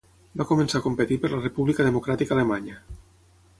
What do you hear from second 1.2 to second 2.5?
per la República Democràtica